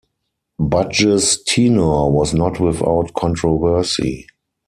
[0.57, 4.25] Budge's tenure was not without controversy.